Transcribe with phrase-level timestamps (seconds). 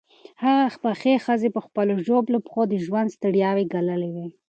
[0.43, 4.27] هغې پخې ښځې په خپلو ژوبلو پښو د ژوند ستړیاوې ګاللې وې.